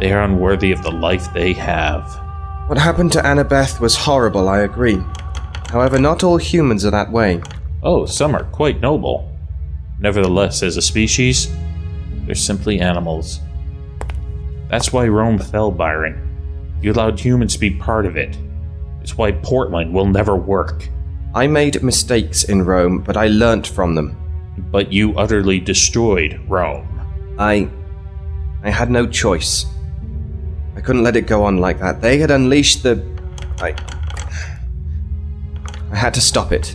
They 0.00 0.12
are 0.12 0.22
unworthy 0.22 0.72
of 0.72 0.82
the 0.82 0.90
life 0.90 1.32
they 1.32 1.52
have. 1.52 2.04
What 2.66 2.78
happened 2.78 3.12
to 3.12 3.22
Annabeth 3.22 3.80
was 3.80 3.96
horrible, 3.96 4.48
I 4.48 4.60
agree. 4.60 4.98
However, 5.68 5.98
not 5.98 6.24
all 6.24 6.36
humans 6.36 6.84
are 6.84 6.90
that 6.90 7.12
way. 7.12 7.42
Oh, 7.82 8.06
some 8.06 8.34
are 8.34 8.44
quite 8.44 8.80
noble. 8.80 9.30
Nevertheless, 9.98 10.62
as 10.62 10.76
a 10.76 10.82
species, 10.82 11.48
they're 12.26 12.34
simply 12.34 12.80
animals. 12.80 13.40
That's 14.68 14.92
why 14.92 15.08
Rome 15.08 15.38
fell, 15.38 15.70
Byron. 15.70 16.29
You 16.82 16.92
allowed 16.92 17.20
humans 17.20 17.54
to 17.54 17.60
be 17.60 17.70
part 17.70 18.06
of 18.06 18.16
it. 18.16 18.38
It's 19.02 19.16
why 19.16 19.32
Portland 19.32 19.92
will 19.92 20.06
never 20.06 20.36
work. 20.36 20.88
I 21.34 21.46
made 21.46 21.82
mistakes 21.82 22.44
in 22.44 22.64
Rome, 22.64 23.02
but 23.02 23.16
I 23.16 23.28
learnt 23.28 23.66
from 23.66 23.94
them. 23.94 24.16
But 24.70 24.92
you 24.92 25.16
utterly 25.16 25.60
destroyed 25.60 26.40
Rome. 26.48 26.86
I. 27.38 27.68
I 28.62 28.70
had 28.70 28.90
no 28.90 29.06
choice. 29.06 29.66
I 30.76 30.80
couldn't 30.80 31.02
let 31.02 31.16
it 31.16 31.26
go 31.26 31.44
on 31.44 31.58
like 31.58 31.78
that. 31.80 32.00
They 32.00 32.18
had 32.18 32.30
unleashed 32.30 32.82
the. 32.82 33.04
I. 33.58 33.74
I 35.90 35.96
had 35.96 36.14
to 36.14 36.20
stop 36.20 36.52
it. 36.52 36.74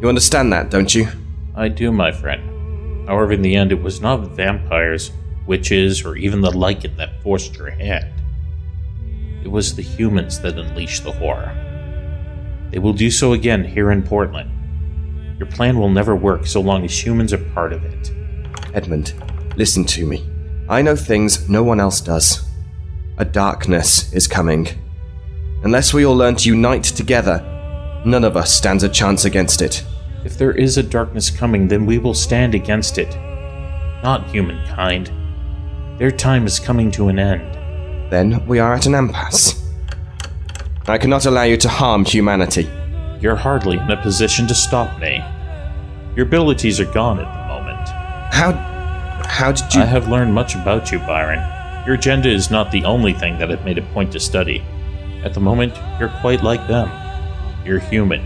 You 0.00 0.08
understand 0.08 0.52
that, 0.52 0.70
don't 0.70 0.94
you? 0.94 1.08
I 1.54 1.68
do, 1.68 1.92
my 1.92 2.10
friend. 2.10 3.08
However, 3.08 3.32
in 3.32 3.42
the 3.42 3.56
end, 3.56 3.72
it 3.72 3.82
was 3.82 4.00
not 4.00 4.28
vampires, 4.30 5.12
witches, 5.46 6.04
or 6.04 6.16
even 6.16 6.40
the 6.40 6.50
Lycan 6.50 6.96
that 6.96 7.22
forced 7.22 7.56
your 7.56 7.70
hand. 7.70 8.21
It 9.42 9.50
was 9.50 9.74
the 9.74 9.82
humans 9.82 10.40
that 10.40 10.58
unleashed 10.58 11.04
the 11.04 11.12
horror. 11.12 11.52
They 12.70 12.78
will 12.78 12.92
do 12.92 13.10
so 13.10 13.32
again 13.32 13.64
here 13.64 13.90
in 13.90 14.02
Portland. 14.02 14.50
Your 15.38 15.48
plan 15.48 15.78
will 15.78 15.90
never 15.90 16.14
work 16.14 16.46
so 16.46 16.60
long 16.60 16.84
as 16.84 17.06
humans 17.06 17.32
are 17.32 17.52
part 17.52 17.72
of 17.72 17.84
it. 17.84 18.12
Edmund, 18.74 19.14
listen 19.56 19.84
to 19.86 20.06
me. 20.06 20.24
I 20.68 20.80
know 20.80 20.96
things 20.96 21.48
no 21.48 21.62
one 21.62 21.80
else 21.80 22.00
does. 22.00 22.48
A 23.18 23.24
darkness 23.24 24.12
is 24.12 24.26
coming. 24.26 24.68
Unless 25.64 25.92
we 25.92 26.06
all 26.06 26.16
learn 26.16 26.36
to 26.36 26.48
unite 26.48 26.84
together, 26.84 27.40
none 28.06 28.24
of 28.24 28.36
us 28.36 28.54
stands 28.54 28.82
a 28.84 28.88
chance 28.88 29.24
against 29.24 29.60
it. 29.60 29.84
If 30.24 30.38
there 30.38 30.52
is 30.52 30.78
a 30.78 30.82
darkness 30.82 31.30
coming, 31.30 31.68
then 31.68 31.84
we 31.84 31.98
will 31.98 32.14
stand 32.14 32.54
against 32.54 32.96
it. 32.96 33.14
Not 34.02 34.26
humankind. 34.28 35.10
Their 35.98 36.10
time 36.10 36.46
is 36.46 36.58
coming 36.58 36.90
to 36.92 37.08
an 37.08 37.18
end. 37.18 37.58
Then 38.12 38.46
we 38.46 38.58
are 38.58 38.74
at 38.74 38.84
an 38.84 38.94
impasse. 38.94 39.58
I 40.86 40.98
cannot 40.98 41.24
allow 41.24 41.44
you 41.44 41.56
to 41.56 41.68
harm 41.70 42.04
humanity. 42.04 42.68
You're 43.22 43.36
hardly 43.36 43.78
in 43.78 43.90
a 43.90 44.02
position 44.02 44.46
to 44.48 44.54
stop 44.54 45.00
me. 45.00 45.24
Your 46.14 46.26
abilities 46.26 46.78
are 46.78 46.92
gone 46.92 47.20
at 47.20 47.32
the 47.32 47.48
moment. 47.48 47.88
How. 48.34 48.52
how 49.24 49.52
did 49.52 49.74
you. 49.74 49.80
I 49.80 49.86
have 49.86 50.08
learned 50.08 50.34
much 50.34 50.54
about 50.54 50.92
you, 50.92 50.98
Byron. 50.98 51.38
Your 51.86 51.94
agenda 51.94 52.28
is 52.28 52.50
not 52.50 52.70
the 52.70 52.84
only 52.84 53.14
thing 53.14 53.38
that 53.38 53.50
I've 53.50 53.64
made 53.64 53.78
a 53.78 53.92
point 53.94 54.12
to 54.12 54.20
study. 54.20 54.62
At 55.24 55.32
the 55.32 55.40
moment, 55.40 55.72
you're 55.98 56.12
quite 56.20 56.42
like 56.42 56.68
them. 56.68 56.90
You're 57.64 57.78
human. 57.78 58.22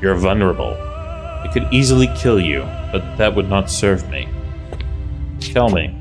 You're 0.00 0.16
vulnerable. 0.16 0.74
I 0.74 1.48
could 1.52 1.72
easily 1.72 2.10
kill 2.16 2.40
you, 2.40 2.62
but 2.90 3.04
that 3.18 3.36
would 3.36 3.48
not 3.48 3.70
serve 3.70 4.10
me. 4.10 4.28
Tell 5.38 5.68
me, 5.68 5.96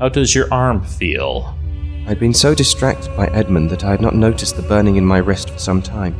how 0.00 0.08
does 0.08 0.34
your 0.34 0.52
arm 0.52 0.82
feel? 0.82 1.56
I'd 2.04 2.18
been 2.18 2.34
so 2.34 2.52
distracted 2.52 3.16
by 3.16 3.28
Edmund 3.28 3.70
that 3.70 3.84
I 3.84 3.92
had 3.92 4.00
not 4.00 4.16
noticed 4.16 4.56
the 4.56 4.62
burning 4.62 4.96
in 4.96 5.06
my 5.06 5.18
wrist 5.18 5.50
for 5.50 5.58
some 5.58 5.80
time. 5.80 6.16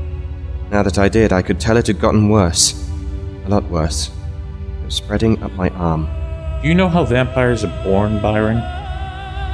Now 0.71 0.85
that 0.85 0.97
I 0.97 1.09
did, 1.09 1.33
I 1.33 1.43
could 1.43 1.59
tell 1.59 1.77
it 1.77 1.89
had 1.89 2.01
gotten 2.01 2.29
worse. 2.29 2.89
A 3.45 3.49
lot 3.49 3.65
worse. 3.65 4.13
It 4.81 4.85
was 4.85 4.95
spreading 4.95 5.43
up 5.43 5.51
my 5.53 5.71
arm. 5.71 6.09
Do 6.63 6.69
you 6.69 6.75
know 6.75 6.89
how 6.89 7.05
vampires 7.05 7.65
are 7.65 7.83
born, 7.83 8.23
Byron? 8.23 8.63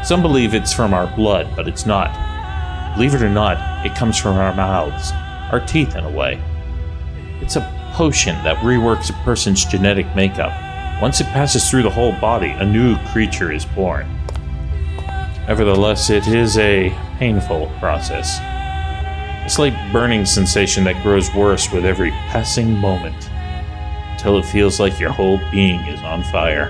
Some 0.04 0.20
believe 0.20 0.52
it's 0.52 0.74
from 0.74 0.92
our 0.92 1.06
blood, 1.16 1.48
but 1.56 1.66
it's 1.66 1.86
not. 1.86 2.12
Believe 2.94 3.14
it 3.14 3.22
or 3.22 3.30
not, 3.30 3.86
it 3.86 3.96
comes 3.96 4.18
from 4.18 4.36
our 4.36 4.54
mouths, 4.54 5.10
our 5.50 5.64
teeth 5.66 5.96
in 5.96 6.04
a 6.04 6.10
way. 6.10 6.38
It's 7.40 7.56
a 7.56 7.92
potion 7.94 8.34
that 8.44 8.58
reworks 8.58 9.08
a 9.08 9.24
person's 9.24 9.64
genetic 9.64 10.14
makeup. 10.14 10.52
Once 11.00 11.22
it 11.22 11.26
passes 11.28 11.70
through 11.70 11.84
the 11.84 11.90
whole 11.90 12.12
body, 12.20 12.50
a 12.50 12.66
new 12.66 12.98
creature 13.06 13.50
is 13.50 13.64
born. 13.64 14.06
Nevertheless, 15.48 16.10
it 16.10 16.26
is 16.26 16.58
a 16.58 16.90
painful 17.18 17.72
process. 17.78 18.38
A 18.38 19.48
slight 19.48 19.74
burning 19.90 20.26
sensation 20.26 20.84
that 20.84 21.02
grows 21.02 21.34
worse 21.34 21.72
with 21.72 21.86
every 21.86 22.10
passing 22.10 22.76
moment, 22.76 23.30
until 24.12 24.36
it 24.36 24.44
feels 24.44 24.78
like 24.78 25.00
your 25.00 25.10
whole 25.10 25.40
being 25.50 25.80
is 25.86 26.02
on 26.02 26.22
fire. 26.24 26.68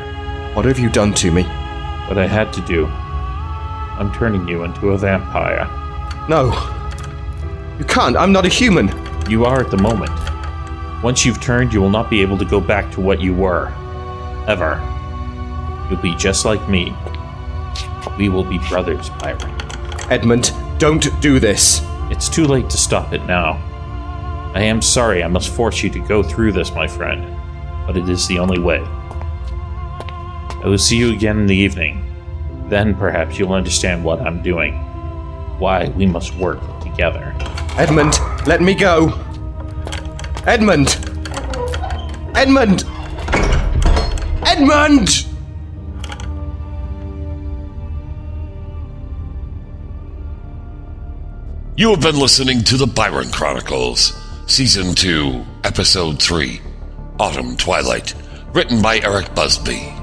What 0.55 0.64
have 0.64 0.79
you 0.79 0.88
done 0.88 1.12
to 1.14 1.33
me? 1.33 1.43
What 1.43 2.19
I 2.19 2.29
had 2.29 2.53
to 2.53 2.61
do. 2.67 2.87
I'm 2.87 4.14
turning 4.14 4.47
you 4.47 4.62
into 4.62 4.91
a 4.91 4.99
vampire. 4.99 5.67
No. 6.29 6.53
You 7.81 7.85
can't. 7.85 8.17
I'm 8.17 8.31
not 8.31 8.47
a 8.47 8.49
human. 8.49 8.93
You 9.29 9.45
are 9.45 9.59
at 9.59 9.73
the 9.73 9.77
moment. 9.77 10.12
Once 11.03 11.27
you've 11.27 11.41
turned, 11.41 11.73
you 11.73 11.81
will 11.81 11.91
not 11.91 12.11
be 12.11 12.23
able 12.23 12.38
to 12.38 12.45
go 12.45 12.61
back 12.61 12.93
to 12.93 13.01
what 13.01 13.21
you 13.21 13.35
were. 13.35 13.73
Ever. 14.47 14.79
You'll 15.91 16.01
be 16.01 16.14
just 16.14 16.45
like 16.45 16.69
me. 16.69 16.95
We 18.19 18.29
will 18.29 18.45
be 18.45 18.59
brothers, 18.69 19.09
Byron. 19.11 19.55
Edmund, 20.11 20.53
don't 20.79 21.09
do 21.23 21.39
this. 21.39 21.81
It's 22.11 22.29
too 22.29 22.47
late 22.47 22.69
to 22.71 22.77
stop 22.77 23.13
it 23.13 23.25
now. 23.27 23.53
I 24.55 24.63
am 24.63 24.83
sorry 24.83 25.23
I 25.23 25.29
must 25.29 25.51
force 25.51 25.85
you 25.85 25.91
to 25.91 26.01
go 26.01 26.23
through 26.25 26.51
this, 26.53 26.73
my 26.73 26.89
friend, 26.89 27.37
but 27.87 27.97
it 27.97 28.09
is 28.09 28.27
the 28.27 28.41
only 28.41 28.59
way. 28.59 28.81
I 28.81 30.63
will 30.65 30.79
see 30.79 30.97
you 30.97 31.13
again 31.13 31.39
in 31.39 31.47
the 31.47 31.55
evening. 31.55 32.05
Then 32.69 32.97
perhaps 32.97 33.39
you'll 33.39 33.53
understand 33.53 34.03
what 34.05 34.21
I'm 34.21 34.43
doing. 34.43 34.75
Why 35.61 35.89
we 35.91 36.07
must 36.07 36.35
work 36.35 36.61
together. 36.83 37.33
Edmund, 37.77 38.19
let 38.47 38.61
me 38.61 38.75
go. 38.75 39.13
Edmund! 40.45 40.97
Edmund! 42.35 42.85
Edmund! 44.45 45.27
You 51.79 51.91
have 51.91 52.01
been 52.01 52.19
listening 52.19 52.64
to 52.64 52.77
the 52.77 52.88
Byron 52.88 53.31
Chronicles, 53.31 54.12
Season 54.49 54.97
2, 54.97 55.47
Episode 55.62 56.21
3, 56.21 56.61
Autumn 57.21 57.57
Twilight, 57.57 58.17
written 58.53 58.83
by 58.83 58.99
Eric 58.99 59.33
Busby. 59.37 59.95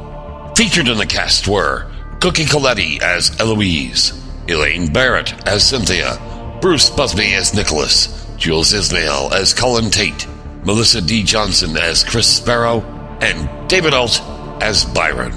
Featured 0.55 0.87
in 0.87 0.97
the 0.97 1.05
cast 1.05 1.49
were 1.49 1.91
Cookie 2.21 2.45
Colletti 2.45 3.01
as 3.01 3.37
Eloise, 3.41 4.13
Elaine 4.47 4.93
Barrett 4.93 5.33
as 5.45 5.67
Cynthia, 5.67 6.17
Bruce 6.61 6.89
Busby 6.89 7.33
as 7.33 7.53
Nicholas, 7.53 8.25
Jules 8.37 8.71
Ismail 8.71 9.31
as 9.33 9.53
Cullen 9.53 9.91
Tate, 9.91 10.29
Melissa 10.63 11.01
D. 11.01 11.23
Johnson 11.23 11.75
as 11.75 12.05
Chris 12.05 12.37
Sparrow, 12.37 12.83
and 13.19 13.67
David 13.67 13.93
Alt 13.93 14.21
as 14.61 14.85
Byron. 14.85 15.35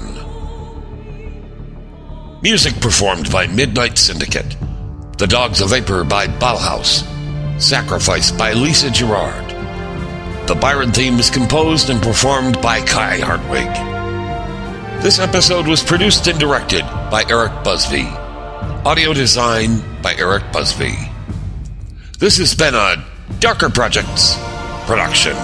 Music 2.41 2.79
performed 2.79 3.29
by 3.29 3.45
Midnight 3.45 3.97
Syndicate. 3.97 4.55
The 5.19 5.27
Dog's 5.27 5.59
a 5.59 5.65
Vapour 5.65 6.05
by 6.05 6.27
Bauhaus. 6.27 7.03
Sacrifice 7.61 8.31
by 8.31 8.53
Lisa 8.53 8.89
Gerrard. 8.89 9.49
The 10.47 10.55
Byron 10.55 10.93
theme 10.93 11.19
is 11.19 11.29
composed 11.29 11.89
and 11.89 12.01
performed 12.01 12.61
by 12.61 12.79
Kai 12.79 13.17
Hartwig. 13.17 13.67
This 15.03 15.19
episode 15.19 15.67
was 15.67 15.83
produced 15.83 16.27
and 16.27 16.39
directed 16.39 16.83
by 17.11 17.25
Eric 17.29 17.51
Busby. 17.65 18.05
Audio 18.85 19.13
design 19.13 19.83
by 20.01 20.15
Eric 20.15 20.53
Busby. 20.53 20.95
This 22.17 22.37
has 22.37 22.55
been 22.55 22.73
a 22.73 23.05
Darker 23.41 23.69
Projects 23.69 24.37
production. 24.87 25.35